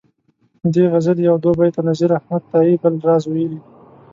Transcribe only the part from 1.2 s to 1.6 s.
یو دوه